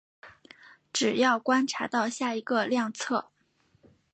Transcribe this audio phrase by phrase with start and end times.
[0.91, 3.29] 只要观察到下一个量测。